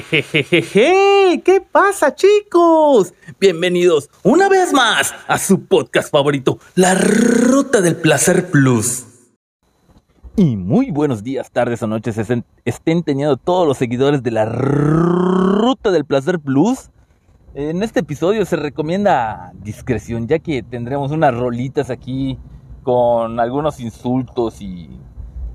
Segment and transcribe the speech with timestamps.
[0.00, 3.12] Jejejeje, ¿qué pasa chicos?
[3.38, 9.04] Bienvenidos una vez más a su podcast favorito, La Ruta del Placer Plus.
[10.34, 12.16] Y muy buenos días, tardes o noches
[12.64, 16.88] estén, teniendo todos los seguidores de La Ruta del Placer Plus.
[17.52, 22.38] En este episodio se recomienda discreción, ya que tendremos unas rolitas aquí
[22.82, 24.88] con algunos insultos y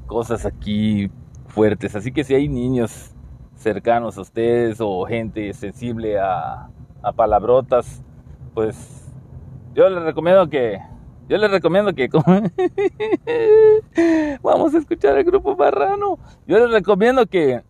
[0.06, 1.10] cosas aquí
[1.48, 1.96] fuertes.
[1.96, 3.16] Así que si hay niños
[3.58, 6.70] cercanos a ustedes o gente sensible a,
[7.02, 8.02] a palabrotas,
[8.54, 9.12] pues
[9.74, 10.80] yo les recomiendo que
[11.28, 12.08] yo les recomiendo que
[14.42, 16.18] vamos a escuchar el grupo Barrano.
[16.48, 17.62] Yo les recomiendo que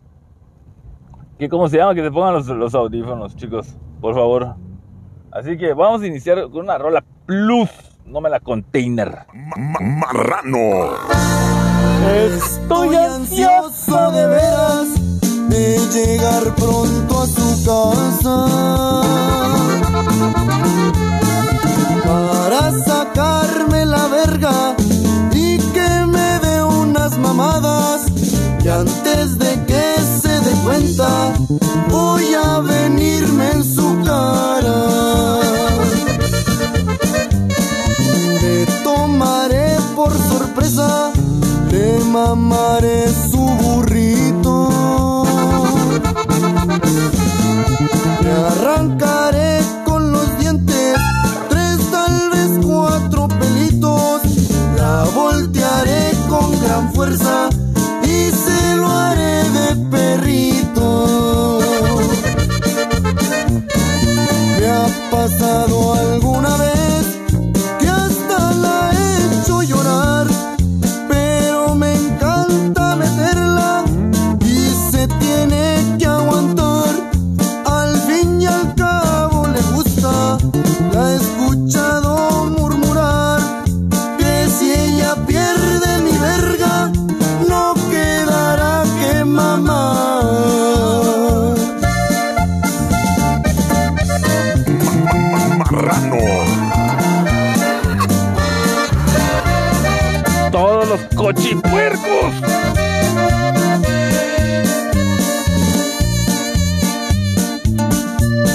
[1.38, 4.56] que cómo se llama que se pongan los, los audífonos, chicos, por favor.
[5.30, 7.70] Así que vamos a iniciar con una rola plus,
[8.06, 9.26] no me la container.
[9.34, 10.96] Marrano.
[12.34, 14.97] Estoy ansioso de veras
[15.48, 18.46] de llegar pronto a su casa
[22.06, 24.76] para sacarme la verga
[25.32, 28.02] y que me dé unas mamadas
[28.62, 29.84] y antes de que
[30.22, 31.08] se dé cuenta
[31.90, 34.80] voy a venirme en su cara.
[38.40, 41.12] Te tomaré por sorpresa,
[41.70, 44.27] te mamaré su burrito.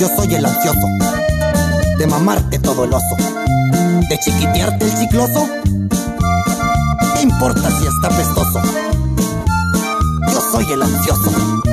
[0.04, 0.86] Yo soy el ansioso,
[1.98, 3.16] de mamarte todo el oso,
[4.10, 5.48] de chiquitearte el chicloso.
[7.16, 8.62] ¿Qué importa si está pestoso?
[10.30, 11.73] Yo soy el ansioso.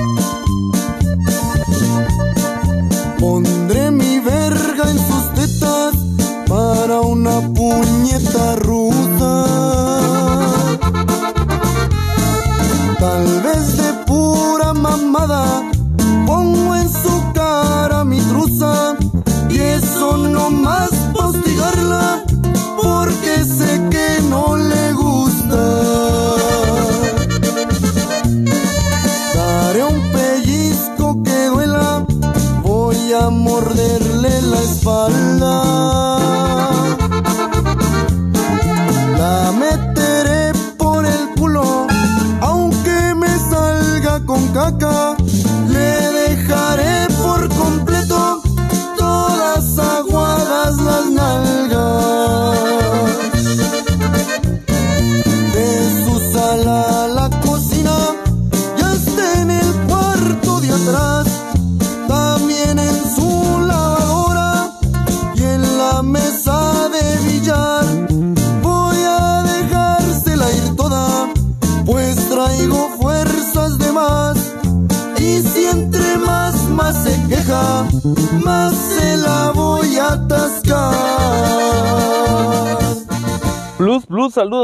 [44.52, 45.19] coco.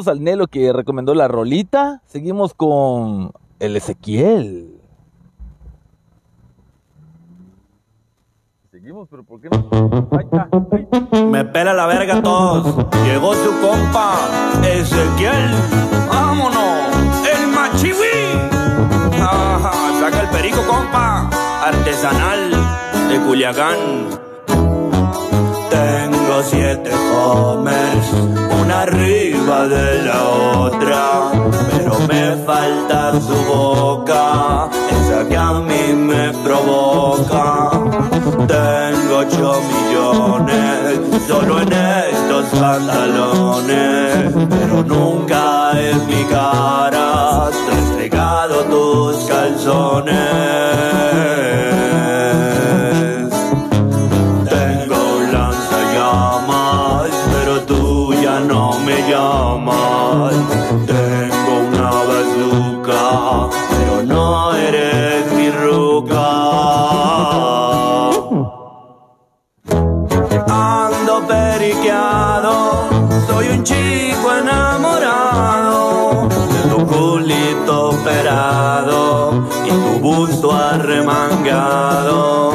[0.06, 2.02] Saludos al Nelo que recomendó la rolita.
[2.06, 4.80] Seguimos con el Ezequiel.
[8.70, 10.08] Seguimos, pero ¿por qué no?
[10.12, 11.24] Ahí está, ahí está.
[11.24, 12.86] Me pela la verga a todos.
[13.04, 14.16] Llegó su compa,
[14.62, 15.50] Ezequiel.
[16.08, 19.20] Vámonos, el machiwi.
[19.20, 21.28] Ajá, saca el perico, compa.
[21.64, 22.50] Artesanal
[23.08, 24.25] de Culiacán.
[26.36, 28.12] Tengo siete homers,
[28.62, 30.22] una arriba de la
[30.58, 31.30] otra.
[31.72, 37.70] Pero me falta tu boca, esa que a mí me provoca.
[38.46, 48.62] Tengo ocho millones solo en estos pantalones, pero nunca en mi cara te he entregado
[48.64, 51.15] tus calzones.
[73.62, 82.52] Chico enamorado de tu culito operado y tu busto arremangado.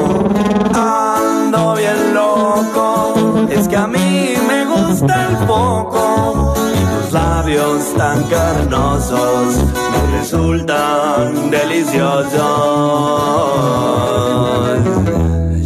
[0.73, 3.13] Ando bien loco,
[3.49, 9.55] es que a mí me gusta el poco y tus labios tan carnosos
[9.91, 12.37] me resultan deliciosos.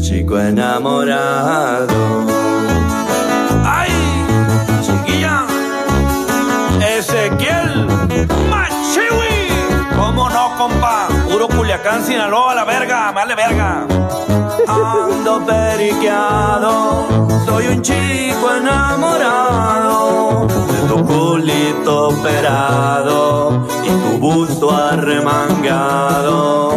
[0.01, 2.25] Chico enamorado.
[11.85, 13.85] Culiacán, Sinaloa, la verga, vale verga.
[14.67, 17.05] Ando periqueado,
[17.45, 26.71] soy un chico enamorado de tu culito operado y tu busto arremangado.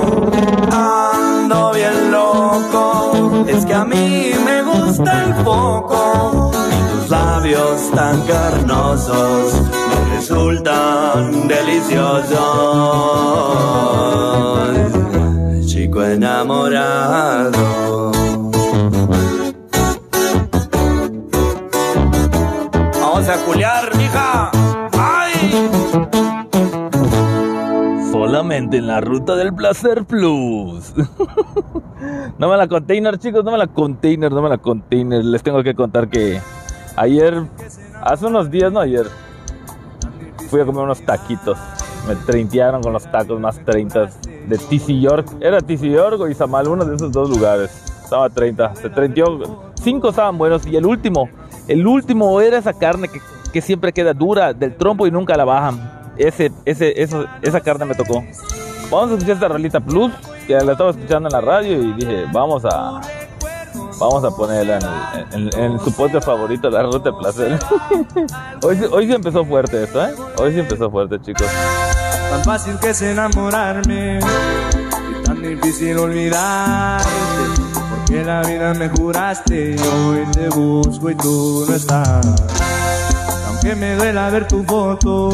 [0.71, 6.48] Ando bien loco, es que a mí me gusta el tus
[7.49, 12.37] labios tan carnosos me resultan deliciosos.
[15.67, 17.53] Chico enamorado.
[23.01, 24.51] Vamos a culiar, mija.
[24.93, 25.71] ¡Ay!
[28.13, 30.93] Solamente en la ruta del placer plus.
[32.39, 35.25] no me la container, chicos, no me la container, no me la container.
[35.25, 36.41] Les tengo que contar que
[36.99, 37.45] ayer,
[38.03, 39.07] hace unos días, no ayer,
[40.49, 41.59] fui a comer unos taquitos.
[42.07, 44.09] Me treintearon con los tacos más 30
[44.47, 45.29] de TC York.
[45.41, 47.71] Era TC York o Izamal, uno de esos dos lugares.
[48.03, 49.71] Estaba 30, se treinteó.
[49.75, 51.29] Cinco estaban buenos y el último,
[51.69, 53.21] el último era esa carne que,
[53.53, 56.13] que siempre queda dura del trompo y nunca la bajan.
[56.17, 58.25] Ese, ese, eso, esa carne me tocó.
[58.91, 60.11] Vamos a escuchar esta rolita plus
[60.47, 63.01] que la estaba escuchando en la radio y dije, vamos a,
[63.99, 64.79] vamos a ponerla
[65.33, 67.59] en, en- en su podcast favorito, la ruta de placer.
[68.63, 70.15] hoy, hoy sí empezó fuerte esto, ¿eh?
[70.39, 71.47] Hoy sí empezó fuerte, chicos.
[72.31, 77.09] Tan fácil que es enamorarme y tan difícil olvidarte.
[77.91, 82.27] Porque la vida me juraste y hoy te busco y tú no estás.
[83.49, 85.31] Aunque me duela ver tu foto,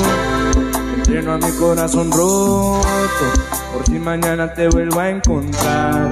[0.97, 2.85] entreno a mi corazón roto.
[3.73, 6.09] Por si mañana te vuelvo a encontrar.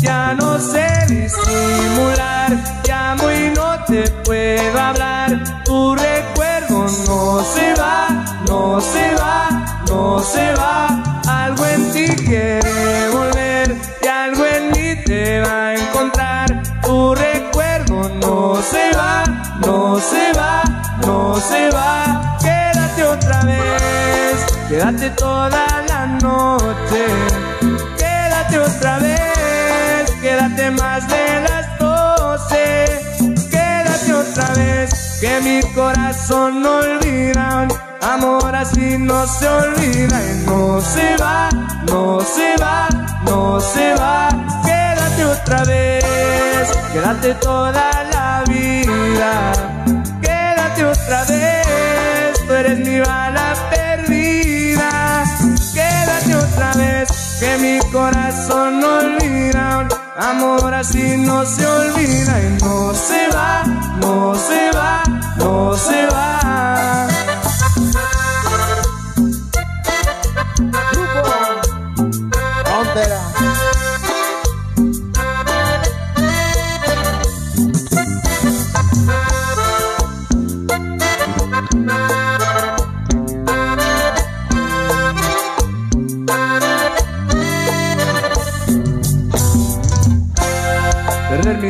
[0.00, 2.56] Ya no sé disimular,
[2.88, 5.62] llamo y no te puedo hablar.
[5.64, 8.08] Tu recuerdo no se va,
[8.48, 11.20] no se va, no se va.
[11.28, 16.62] Algo en ti quiere volver y algo en mí te va a encontrar.
[16.82, 19.24] Tu recuerdo no se va,
[19.66, 20.62] no se va,
[21.06, 22.38] no se va.
[22.40, 27.49] Quédate otra vez, quédate toda la noche.
[30.68, 32.84] Más de las doce.
[33.50, 37.68] Quédate otra vez, que mi corazón no olvida.
[38.02, 41.48] Amor así no se olvida y no se va,
[41.86, 42.88] no se va,
[43.24, 44.28] no se va.
[44.64, 49.52] Quédate otra vez, quédate toda la vida.
[50.20, 55.24] Quédate otra vez, tú eres mi bala perdida.
[55.72, 59.99] Quédate otra vez, que mi corazón no olvida.
[60.20, 63.62] Amor así no se olvida y no se va,
[64.02, 65.02] no se va,
[65.38, 66.99] no se va.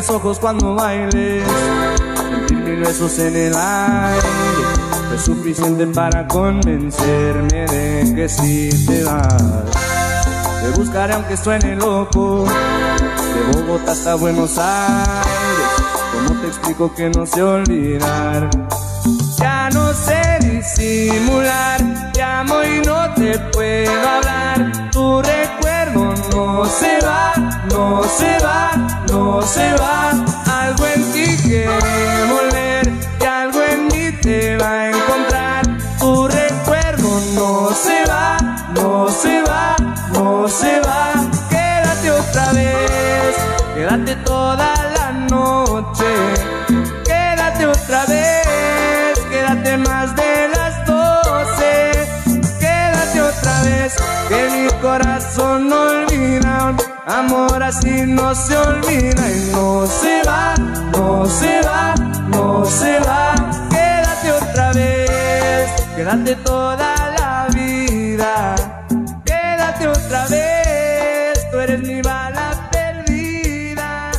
[0.00, 1.44] Mis ojos cuando bailes,
[2.16, 4.28] sentir mil besos en el aire.
[5.14, 9.64] Es suficiente para convencerme de que si te vas.
[10.62, 15.70] Te buscaré aunque suene loco, de Bogotá hasta Buenos Aires.
[16.12, 18.48] ¿Cómo te explico que no sé olvidar?
[19.36, 21.78] Ya no sé disimular,
[22.16, 24.90] llamo y no te puedo hablar.
[24.92, 25.22] Tu
[26.30, 27.32] no se va,
[27.70, 28.70] no se va,
[29.10, 30.10] no se va.
[30.62, 35.62] Algo en ti quiere volver y algo en mí te va a encontrar.
[35.98, 38.36] Tu recuerdo no se va,
[38.74, 39.76] no se va,
[40.12, 41.12] no se va.
[41.48, 43.36] Quédate otra vez,
[43.74, 46.10] quédate toda la noche.
[47.04, 51.92] Quédate otra vez, quédate más de las doce.
[52.58, 53.94] Quédate otra vez,
[54.28, 55.89] que mi corazón no.
[57.06, 60.54] Amor así no se olvida y no se va,
[60.92, 61.94] no se va,
[62.28, 63.34] no se va.
[63.70, 68.54] Quédate otra vez, quédate toda la vida.
[69.24, 74.10] Quédate otra vez, tú eres mi bala perdida.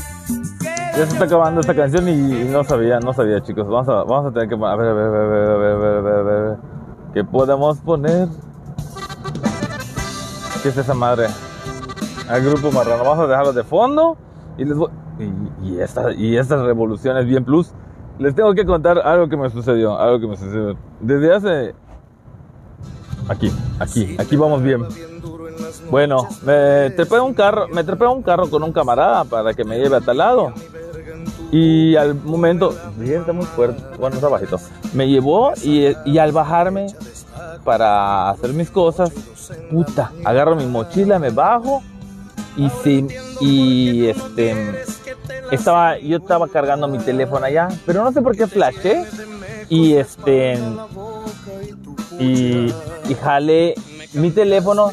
[0.98, 3.68] Ya se está acabando esta canción y, no sabía, no sabía, chicos.
[3.68, 4.56] Vamos a, vamos a tener que.
[4.56, 6.58] A ver, a ver, a ver, a ver, a ver, a ver, a ver, ver.
[7.14, 8.28] ¿Qué podemos poner?
[10.64, 11.28] ¿Qué es esa madre?
[12.32, 13.04] Al grupo marrano.
[13.04, 14.18] Vamos a dejarlo de fondo.
[14.58, 14.90] Y les voy.
[15.20, 17.72] Y, y, esta, y estas revoluciones bien plus.
[18.20, 20.00] Les tengo que contar algo que me sucedió.
[20.00, 20.78] Algo que me sucedió.
[21.00, 21.76] Desde hace.
[23.28, 24.86] Aquí, aquí, aquí vamos bien.
[25.90, 29.54] Bueno, me trepé a un carro, me trepé a un carro con un camarada para
[29.54, 30.54] que me lleve a tal lado.
[31.52, 34.58] Y al momento, está muy fuerte, bueno, está bajito.
[34.94, 36.88] Me llevó y, y al bajarme
[37.64, 39.12] para hacer mis cosas,
[39.70, 41.84] puta, agarro mi mochila, me bajo
[42.58, 43.08] y sí,
[43.40, 44.84] y este
[45.52, 49.06] estaba yo estaba cargando mi teléfono allá, pero no sé por qué flashé
[49.70, 50.60] y este
[52.20, 52.74] y,
[53.10, 53.76] y jalé
[54.14, 54.92] mi teléfono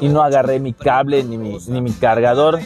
[0.00, 2.60] y no agarré mi cable ni mi, ni mi cargador.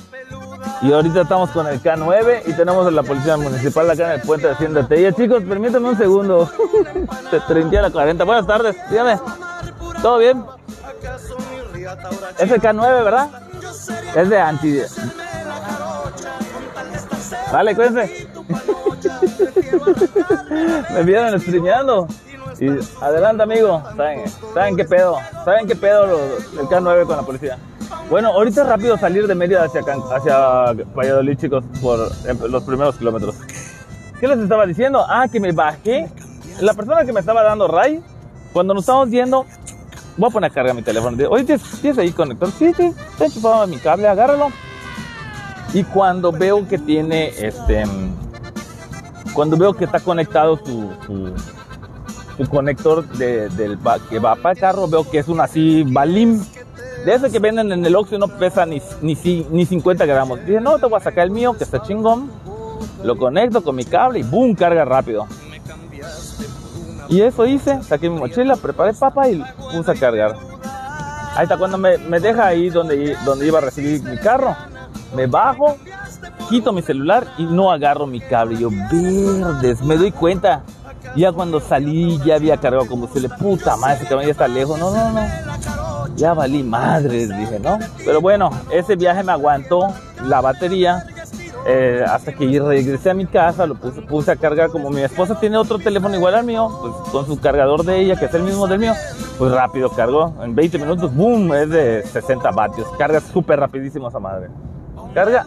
[0.82, 4.26] Y ahorita estamos con el K9 y tenemos a la policía municipal acá en el
[4.26, 5.12] puente de Hacienda Tella.
[5.12, 6.50] Chicos, permítanme un segundo.
[7.30, 8.24] Te 30 a la 40.
[8.24, 9.18] Buenas tardes, dígame.
[10.02, 10.44] ¿Todo bien?
[12.38, 13.28] Es el K9, ¿verdad?
[14.16, 14.80] Es de anti.
[17.52, 18.28] Vale, cuídense.
[20.94, 22.06] Me vieron streameando.
[22.60, 22.68] Y
[23.00, 23.82] adelante, amigo.
[23.96, 24.24] ¿Saben,
[24.54, 25.16] ¿Saben qué pedo?
[25.44, 27.58] ¿Saben qué pedo el K9 con la policía?
[28.08, 33.36] Bueno, ahorita rápido salir de Mérida hacia, hacia Valladolid, chicos, por eh, los primeros kilómetros.
[34.20, 35.04] ¿Qué les estaba diciendo?
[35.08, 36.08] Ah, que me bajé.
[36.60, 38.02] La persona que me estaba dando ray,
[38.52, 39.46] cuando nos estábamos viendo,
[40.16, 41.16] voy a poner a cargar mi teléfono.
[41.30, 42.50] Oye, ¿tienes, ¿tienes ahí conector?
[42.50, 44.50] Sí, sí, está enchufado mi cable, agárralo.
[45.74, 47.84] Y cuando veo que tiene este.
[49.34, 50.90] Cuando veo que está conectado su,
[52.36, 53.78] su, conector de, del
[54.10, 56.44] que va para el carro, veo que es un así balim.
[57.06, 59.16] De ese que venden en el Oxxo no pesa ni, ni,
[59.50, 60.44] ni 50 gramos.
[60.44, 62.30] Dije, no, te voy a sacar el mío, que está chingón.
[63.02, 65.26] Lo conecto con mi cable y boom, carga rápido.
[67.12, 70.34] Y eso hice, saqué mi mochila, preparé papa y puse a cargar.
[71.36, 74.56] Ahí está, cuando me, me deja ahí donde, donde iba a recibir mi carro,
[75.14, 75.76] me bajo,
[76.48, 78.58] quito mi celular y no agarro mi cable.
[78.58, 80.62] Yo, verdes, me doy cuenta.
[81.14, 83.28] Ya cuando salí ya había cargado combustible.
[83.28, 84.78] Puta madre, ese cabrón ya está lejos.
[84.78, 86.16] No, no, no.
[86.16, 87.78] Ya valí madres, dije, ¿no?
[88.06, 89.92] Pero bueno, ese viaje me aguantó
[90.24, 91.04] la batería.
[91.66, 94.70] Eh, hasta que regresé a mi casa, lo puse, puse a cargar.
[94.70, 98.16] Como mi esposa tiene otro teléfono igual al mío, pues con su cargador de ella,
[98.16, 98.92] que es el mismo del mío,
[99.38, 100.34] pues rápido cargó.
[100.42, 102.88] En 20 minutos, boom, es de 60 vatios.
[102.98, 104.48] Carga súper rapidísimo esa madre.
[105.14, 105.44] Carga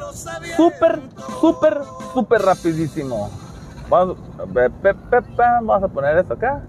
[0.55, 0.99] súper,
[1.41, 1.79] súper,
[2.13, 3.29] súper rapidísimo.
[3.89, 4.17] Vamos,
[4.53, 4.69] pe-
[5.37, 6.61] vamos a poner esto acá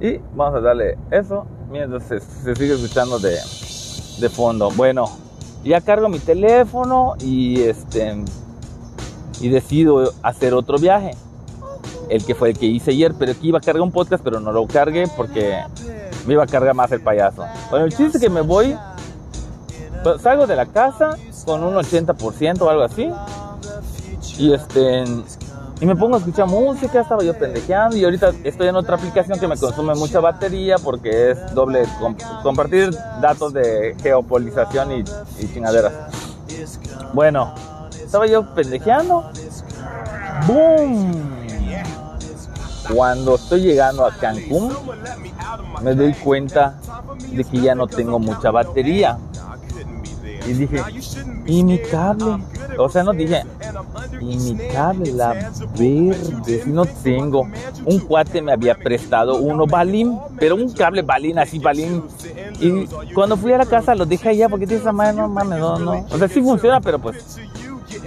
[0.00, 3.36] y vamos a darle eso mientras se, se sigue escuchando de,
[4.20, 4.70] de fondo.
[4.76, 5.04] Bueno,
[5.64, 8.24] ya cargo mi teléfono y este
[9.40, 11.12] y decido hacer otro viaje.
[12.08, 14.40] El que fue el que hice ayer, pero aquí iba a cargar un podcast, pero
[14.40, 15.58] no lo cargué porque
[16.26, 17.44] me iba a cargar más el payaso.
[17.70, 18.74] Bueno, el chiste es que me voy,
[20.22, 23.10] salgo de la casa con un 80% o algo así.
[24.38, 25.04] Y este
[25.80, 29.38] y me pongo a escuchar música, estaba yo pendejeando y ahorita estoy en otra aplicación
[29.38, 32.90] que me consume mucha batería porque es doble com- compartir
[33.20, 35.04] datos de geopolización y,
[35.38, 35.92] y chingaderas.
[37.12, 37.54] Bueno,
[38.08, 39.30] estaba yo pendejeando.
[40.46, 41.12] ¡Boom!
[42.94, 44.72] Cuando estoy llegando a Cancún,
[45.82, 46.78] me doy cuenta
[47.30, 49.18] de que ya no tengo mucha batería.
[50.46, 50.82] Y dije,
[51.44, 52.42] ¿y mi cable?
[52.78, 53.44] O sea, no dije,
[54.22, 55.12] ¿y mi cable?
[55.12, 55.34] La
[55.78, 57.46] verde, no tengo.
[57.84, 62.02] Un cuate me había prestado uno balín, pero un cable balín, así balín.
[62.58, 65.58] Y cuando fui a la casa lo dejé allá porque tiene esa madre, no mames,
[65.58, 66.06] no, no.
[66.10, 67.38] O sea, sí funciona, pero pues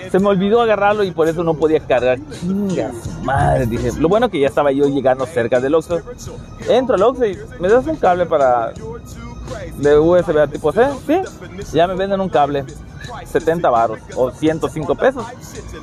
[0.09, 2.19] se me olvidó agarrarlo y por eso no podía cargar.
[2.39, 2.93] Chingas,
[3.23, 3.91] madre, dije.
[3.99, 6.01] Lo bueno que ya estaba yo llegando cerca del Oxxo.
[6.69, 8.73] Entro al Oxxo y me das un cable para
[9.77, 11.21] de USB tipo C, sí.
[11.73, 12.65] Ya me venden un cable,
[13.25, 15.25] 70 baros o 105 pesos.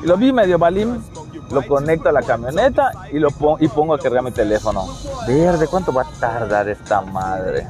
[0.03, 1.03] Y lo vi medio balín,
[1.51, 4.87] lo conecto a la camioneta y lo pongo, y pongo a cargar mi teléfono.
[5.27, 7.67] Verde, ¿cuánto va a tardar esta madre?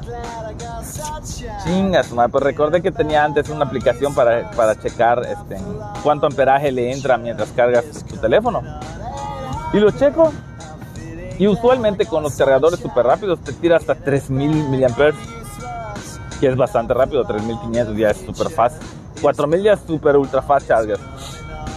[1.63, 2.31] Chingas, madre.
[2.31, 5.57] Pues recordé que tenía antes una aplicación para, para checar este,
[6.03, 8.61] cuánto amperaje le entra mientras cargas tu teléfono.
[9.73, 10.31] Y lo checo.
[11.37, 15.13] Y usualmente con los cargadores super rápidos te tira hasta 3000 mAh
[16.39, 18.81] que es bastante rápido, 3500 ya es super fast.
[19.21, 20.97] 4000 ya es super ultra fast charger.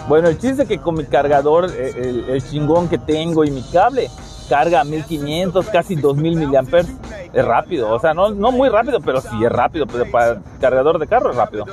[0.09, 3.51] Bueno, el chiste es que con mi cargador, eh, el, el chingón que tengo y
[3.51, 4.11] mi cable,
[4.49, 6.91] carga 1500, casi 2000 miliamperes.
[7.33, 10.99] Es rápido, o sea, no, no muy rápido, pero sí es rápido, pero para cargador
[10.99, 11.65] de carro es rápido.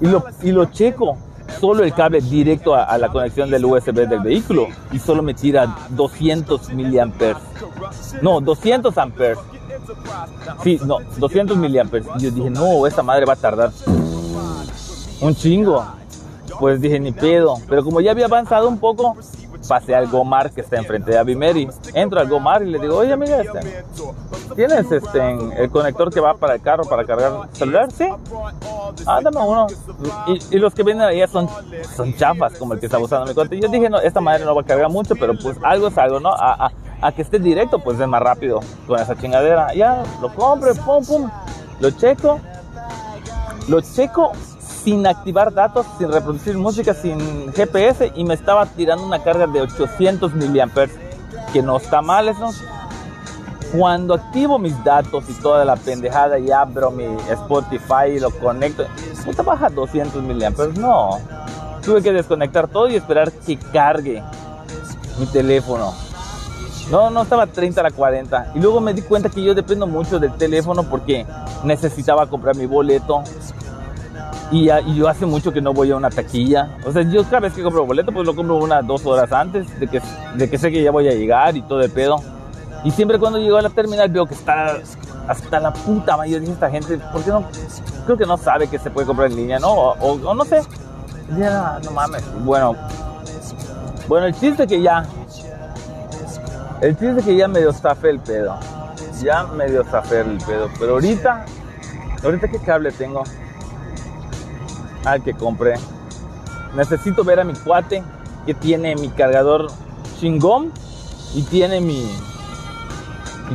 [0.00, 1.16] Y lo, y lo checo,
[1.58, 5.34] solo el cable directo a, a la conexión del USB del vehículo y solo me
[5.34, 7.42] tira 200 miliamperes.
[8.20, 9.38] No, 200 amperes.
[10.62, 12.06] Sí, no, 200 miliamperes.
[12.18, 13.72] Y yo dije, no, esta madre va a tardar
[15.20, 15.84] un chingo.
[16.58, 17.56] Pues dije, ni pedo.
[17.68, 19.16] Pero como ya había avanzado un poco,
[19.68, 21.68] pasé al Gomar que está enfrente de Avimeri.
[21.94, 23.84] Entro al Gomar y le digo, oye amiga, este,
[24.56, 27.90] ¿tienes este, el conector que va para el carro para cargar celular?
[27.92, 28.08] Sí.
[29.06, 29.66] Ah, dame uno.
[30.50, 31.48] Y, los que vienen ahí son,
[31.96, 33.54] son chafas, como el que está usando mi cuenta.
[33.56, 36.20] Yo dije, no, esta madre no va a cargar mucho, pero pues algo es algo,
[36.20, 36.30] ¿no?
[36.30, 36.72] A, a-
[37.04, 39.74] a que esté directo, pues es más rápido con esa chingadera.
[39.74, 41.28] Ya, lo compro, pum, pum,
[41.80, 42.38] lo checo.
[43.68, 44.30] Lo checo
[44.84, 49.60] sin activar datos, sin reproducir música, sin GPS y me estaba tirando una carga de
[49.60, 50.94] 800 miliamperes,
[51.52, 52.50] que no está mal eso.
[53.76, 58.84] Cuando activo mis datos y toda la pendejada y abro mi Spotify y lo conecto,
[59.24, 60.76] puta baja 200 miliamperes.
[60.76, 61.18] No,
[61.82, 64.22] tuve que desconectar todo y esperar que cargue
[65.18, 65.94] mi teléfono.
[66.90, 68.52] No, no estaba 30 a la 40.
[68.54, 71.24] Y luego me di cuenta que yo dependo mucho del teléfono porque
[71.64, 73.22] necesitaba comprar mi boleto.
[74.52, 76.76] Y, y yo hace mucho que no voy a una taquilla.
[76.84, 79.80] O sea, yo cada vez que compro boleto, pues lo compro unas dos horas antes
[79.80, 80.00] de que,
[80.36, 82.16] de que sé que ya voy a llegar y todo el pedo.
[82.84, 84.78] Y siempre cuando llego a la terminal veo que está
[85.26, 86.98] hasta la puta mayoría de esta gente.
[86.98, 87.44] ¿Por qué no?
[88.04, 89.72] Creo que no sabe que se puede comprar en línea, ¿no?
[89.72, 90.60] O, o- o no sé.
[91.38, 92.22] Ya, no mames.
[92.44, 92.76] Bueno,
[94.08, 95.06] bueno, el chiste que ya
[96.82, 98.58] el chiste que ya medio zafé el pedo.
[99.22, 100.68] Ya medio zafé el pedo.
[100.78, 101.46] Pero ahorita,
[102.24, 103.22] ahorita qué cable tengo.
[105.04, 105.74] Al que compré.
[106.74, 108.02] Necesito ver a mi cuate
[108.46, 109.68] que tiene mi cargador
[110.18, 110.72] chingón
[111.34, 112.06] y tiene mi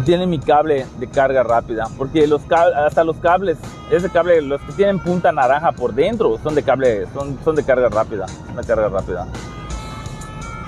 [0.05, 1.87] tiene mi cable de carga rápida.
[1.97, 3.57] Porque los hasta los cables,
[3.91, 7.63] ese cable, los que tienen punta naranja por dentro, son de cable, son, son de
[7.63, 8.25] carga rápida.
[8.51, 9.27] Una carga rápida.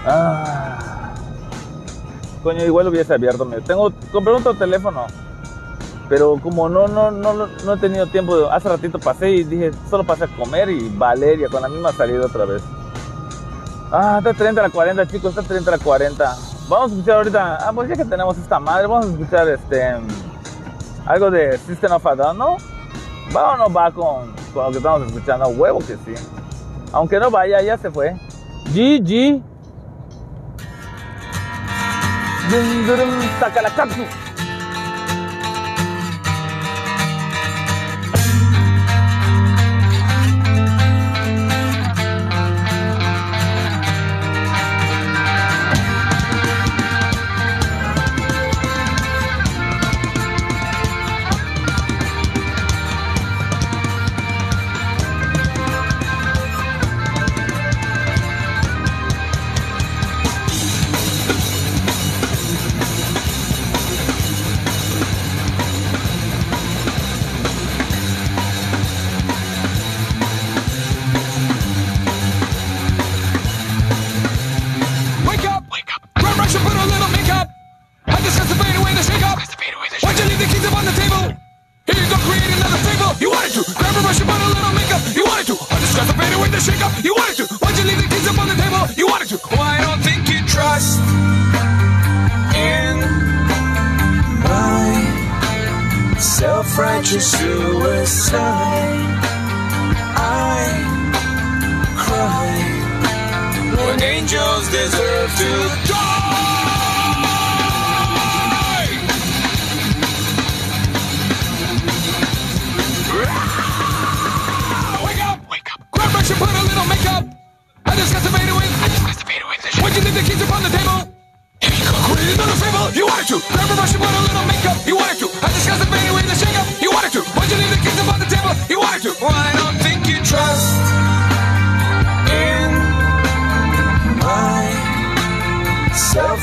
[0.06, 1.13] Ah.
[2.44, 3.46] Coño, igual hubiese abierto.
[3.65, 5.06] Tengo, compré otro teléfono.
[6.10, 10.04] Pero como no, no, no, no, he tenido tiempo, hace ratito pasé y dije, solo
[10.04, 12.63] pasé a comer y Valeria con la misma salida otra vez.
[13.91, 16.38] Ah, está 30 a la 40, chicos, está 30 a la 40.
[16.67, 19.98] Vamos a escuchar ahorita, ah, pues ya que tenemos esta madre, vamos a escuchar este,
[21.06, 22.58] algo de System of a ¿no?
[23.36, 26.15] Va o no va con, con lo que estamos escuchando, huevo que sí.
[26.91, 28.15] Aunque no vaya, ya se fue.
[28.74, 29.43] GG.
[33.39, 34.08] Saca la cápsula.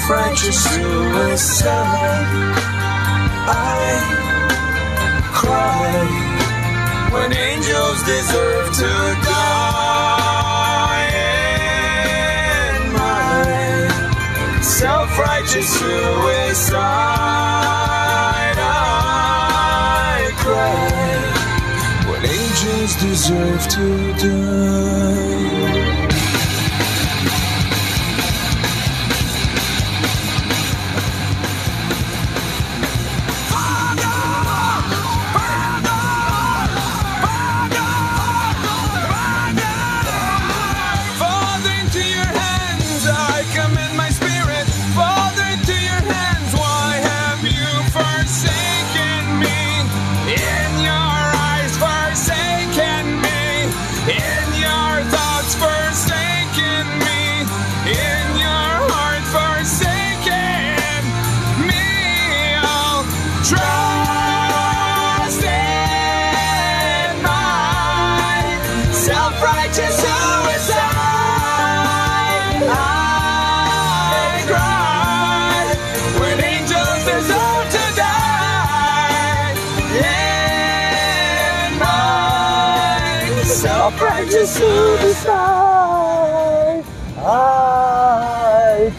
[0.06, 2.26] Self-righteous suicide.
[3.48, 3.90] I
[5.34, 6.06] cry
[7.12, 8.92] when angels deserve to
[9.26, 9.66] die.
[12.78, 16.78] In my self-righteous suicide,
[18.58, 20.86] I cry
[22.08, 23.86] when angels deserve to
[24.22, 25.55] die.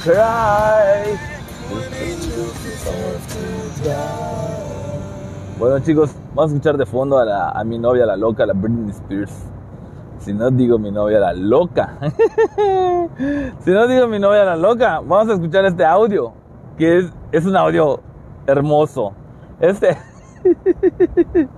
[0.07, 1.19] Cry.
[5.59, 8.53] Bueno chicos, vamos a escuchar de fondo a, la- a mi novia la loca, la
[8.53, 9.33] Britney Spears.
[10.19, 11.97] Si no digo mi novia la loca.
[13.59, 16.31] si no digo mi novia la loca, vamos a escuchar este audio,
[16.77, 17.99] que es, es un audio
[18.45, 19.11] hermoso.
[19.59, 19.97] Este.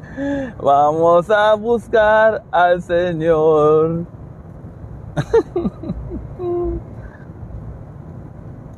[0.64, 4.06] vamos a buscar al Señor.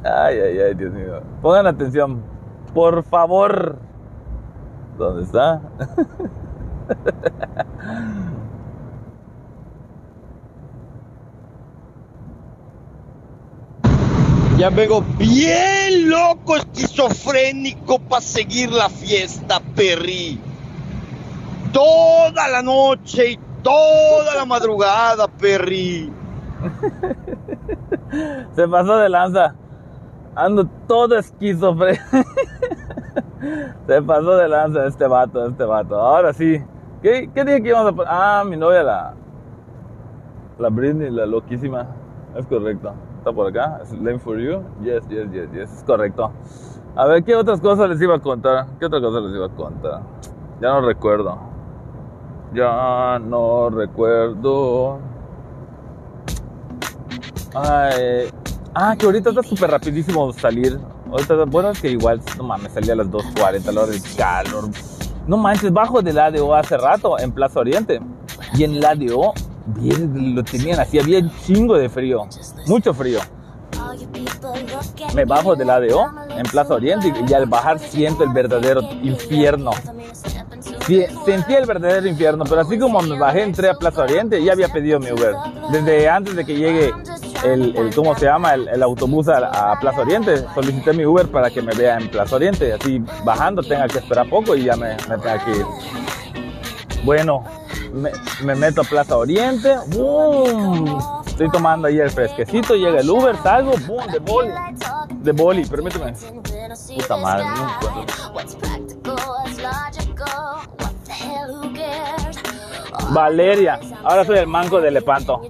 [0.04, 1.22] Ay, ay, ay, Dios mío.
[1.42, 2.22] Pongan atención,
[2.74, 3.78] por favor.
[4.98, 5.62] ¿Dónde está?
[14.62, 20.40] Ya vengo bien loco, esquizofrénico para seguir la fiesta, Perry.
[21.74, 26.14] Toda la noche y toda la madrugada, Perry.
[28.56, 29.56] Se pasó de lanza.
[30.36, 32.04] Ando todo esquizofrénico.
[33.88, 35.96] Se pasó de lanza este vato, este vato.
[36.00, 36.64] Ahora sí.
[37.02, 38.12] ¿Qué, qué que íbamos a poner?
[38.12, 39.14] Ah, mi novia, la.
[40.60, 41.88] La Britney, la loquísima.
[42.36, 42.94] Es correcto.
[43.18, 43.80] Está por acá.
[43.82, 44.62] Es Lame for you.
[44.82, 45.72] Yes, yes, yes, yes.
[45.72, 46.32] Es correcto.
[46.96, 48.68] A ver, ¿qué otras cosas les iba a contar?
[48.80, 50.02] ¿Qué otra cosa les iba a contar?
[50.62, 51.38] Ya no recuerdo.
[52.54, 55.00] Ya no recuerdo.
[57.56, 58.30] Ay,
[58.74, 60.80] ah, que ahorita está súper rapidísimo salir.
[61.12, 64.70] Ahorita, bueno, es que igual, no mames, salí a las 2.40, la hora del calor.
[65.28, 68.00] No manches, bajo del ADO hace rato, en Plaza Oriente.
[68.56, 69.34] Y en el ADO,
[69.68, 72.28] bien, lo tenían así, había un chingo de frío,
[72.66, 73.20] mucho frío.
[75.14, 79.72] Me bajo del ADO en Plaza Oriente y, y al bajar siento el verdadero infierno.
[80.88, 84.54] Sí, sentí el verdadero infierno, pero así como me bajé, entré a Plaza Oriente, ya
[84.54, 85.36] había pedido mi Uber.
[85.72, 86.92] Desde antes de que llegue
[87.44, 88.54] el, el ¿cómo se llama?
[88.54, 92.74] El, autobús a, Plaza Oriente, solicité mi Uber para que me vea en Plaza Oriente.
[92.74, 95.66] Así bajando tenga que esperar poco y ya me, me tenga que ir.
[97.04, 97.44] Bueno,
[97.94, 98.12] me,
[98.44, 101.00] me meto a Plaza Oriente, ¡boom!
[101.26, 104.06] Estoy tomando ahí el fresquecito, llega el Uber, salgo, ¡boom!
[104.12, 104.52] De boli.
[105.22, 106.14] De boli, permíteme.
[106.96, 107.46] Puta madre.
[113.10, 115.42] Valeria, ahora soy el manco de Lepanto.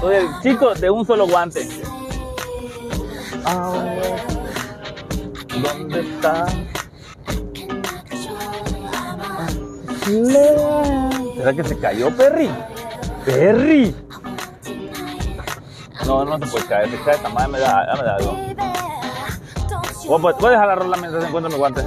[0.00, 1.68] Soy el chico de un solo guante.
[3.44, 4.00] Ahora,
[5.62, 6.46] ¿Dónde está?
[11.36, 12.50] ¿Será que se cayó Perry?
[13.24, 13.94] Perry.
[16.06, 18.36] No, no se puede caer, se cae esta madre, me da, ya me da algo.
[20.06, 21.82] Voy a dejar la rola mientras encuentro mi guante.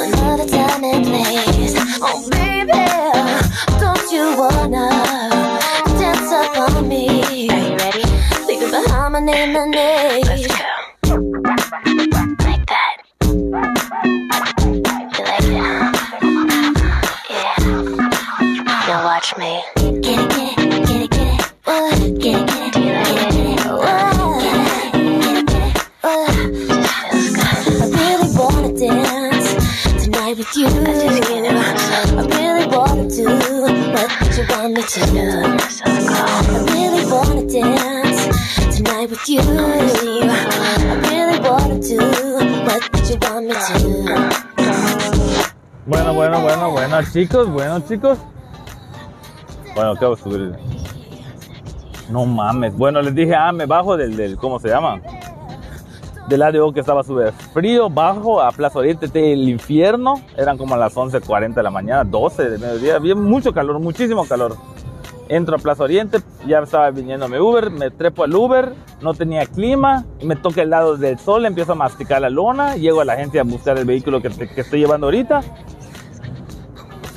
[0.00, 1.76] Another time and place.
[2.00, 2.72] Oh, baby,
[3.80, 5.27] don't you wanna
[6.78, 7.08] on me?
[7.08, 8.04] Are you ready?
[8.46, 10.22] Leave it behind my name and name.
[10.22, 10.54] Let's go.
[12.44, 12.96] Like that.
[13.22, 13.50] You
[15.24, 15.80] like that?
[17.30, 17.56] Yeah.
[18.86, 19.62] Now watch me.
[19.76, 21.44] Get it, get it, get it, get it.
[21.66, 23.66] Get it, get it, get it, get it.
[25.22, 26.08] Get it, get it, uh.
[27.40, 29.48] I really wanna dance
[30.04, 30.66] tonight with you.
[30.66, 30.70] I
[32.36, 33.26] really wanna do
[33.92, 35.57] what you want me to do.
[45.86, 48.18] Bueno, bueno, bueno, bueno, chicos, bueno, chicos.
[49.74, 50.54] Bueno, acabo de subir.
[52.10, 52.76] No mames.
[52.76, 55.00] Bueno, les dije, ah, me bajo del, del ¿cómo se llama?
[56.28, 60.20] Del ADO que estaba súper frío, bajo a Plaza Oriente del infierno.
[60.36, 62.96] Eran como las 11.40 de la mañana, 12 de mediodía.
[62.96, 64.56] Había mucho calor, muchísimo calor.
[65.28, 69.44] Entro a Plaza Oriente, ya estaba viniendo mi Uber, me trepo al Uber, no tenía
[69.44, 73.12] clima, me toca el lado del sol, empiezo a masticar la lona, llego a la
[73.12, 75.42] agencia a buscar el vehículo que, estoy llevando ahorita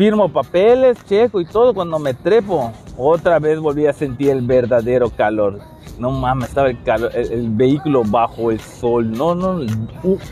[0.01, 1.75] firmo papeles, checo y todo.
[1.75, 5.59] Cuando me trepo, otra vez volví a sentir el verdadero calor.
[5.99, 6.79] No mames, estaba el,
[7.13, 9.11] el, vehículo bajo el sol.
[9.11, 9.59] No, no,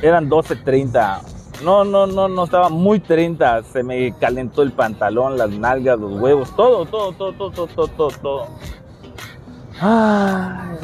[0.02, 1.38] eran 12.30.
[1.63, 3.63] No, no, no, no, estaba muy 30.
[3.63, 7.88] Se me calentó el pantalón, las nalgas, los huevos, todo, todo, todo, todo, todo, todo,
[7.88, 8.12] todo.
[8.22, 8.48] todo.
[9.82, 10.78] Ay.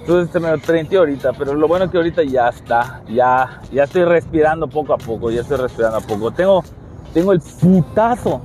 [0.00, 3.60] Entonces se me lo 30 ahorita, pero lo bueno es que ahorita ya está, ya,
[3.70, 6.30] ya estoy respirando poco a poco, ya estoy respirando a poco.
[6.30, 6.64] Tengo,
[7.12, 8.40] tengo el putazo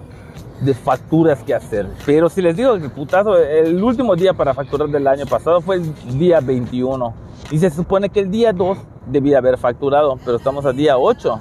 [0.63, 1.88] de facturas que hacer.
[2.06, 5.78] Pero si les digo, el putazo, el último día para facturar del año pasado fue
[5.78, 7.13] el día 21.
[7.52, 11.39] Y se supone que el día 2 debía haber facturado, pero estamos al día 8.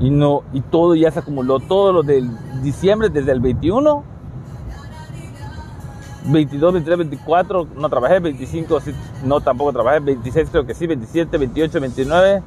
[0.00, 2.28] Y, no, y todo ya se acumuló, todo lo del
[2.62, 4.04] diciembre desde el 21.
[6.24, 8.78] 22, 23, 24, no trabajé, 25,
[9.24, 12.42] no tampoco trabajé, 26 creo que sí, 27, 28, 29.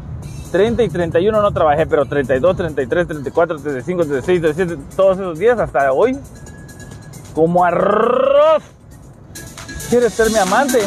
[0.51, 5.59] 30 y 31 no trabajé, pero 32, 33, 34, 35, 36, 37, todos esos días
[5.59, 6.17] hasta hoy,
[7.33, 8.63] como arroz.
[9.89, 10.79] ¿Quieres ser mi amante?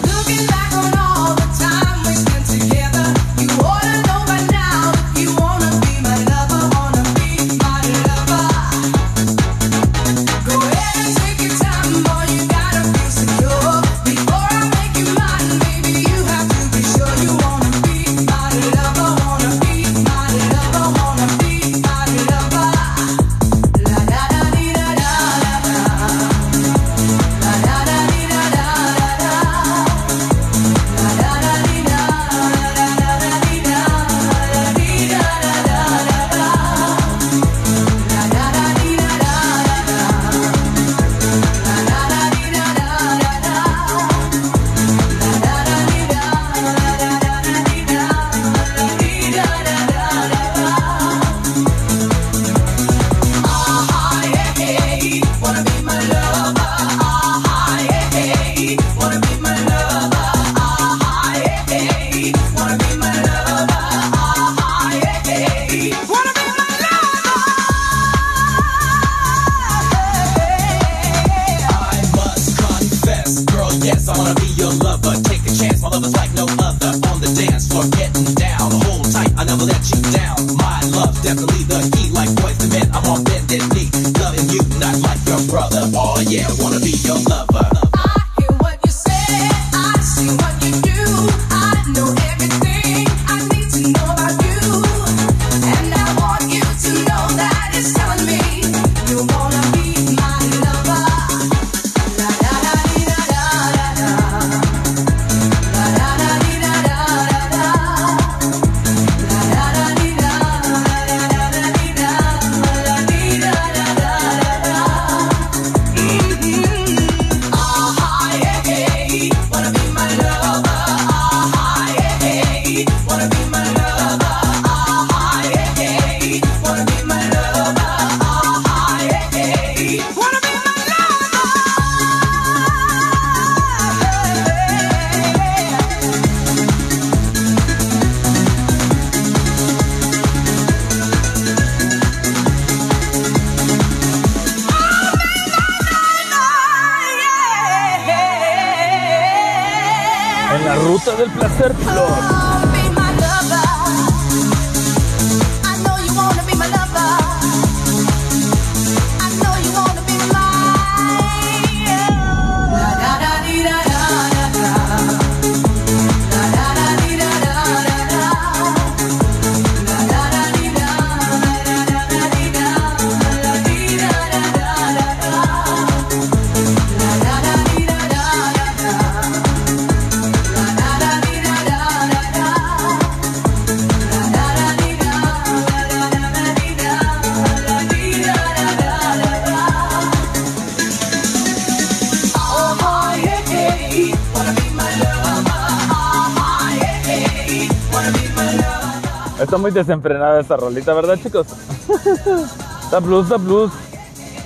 [199.59, 201.47] muy desenfrenada esta rolita, ¿verdad, chicos?
[202.85, 203.73] está blues, está blues.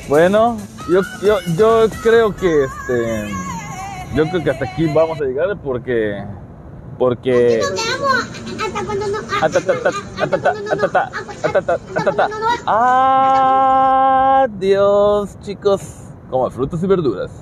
[0.09, 0.57] Bueno,
[0.91, 3.31] yo, yo, yo creo que este.
[4.15, 6.23] Yo creo que hasta aquí vamos a llegar porque.
[6.99, 7.63] Porque.
[14.45, 15.81] Adiós, chicos.
[16.31, 17.33] Como frutas y verduras.